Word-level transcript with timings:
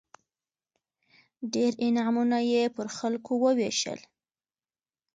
ډېر 1.53 1.71
انعامونه 1.85 2.37
یې 2.51 2.63
پر 2.75 2.87
خلکو 2.97 3.33
ووېشل. 3.43 3.99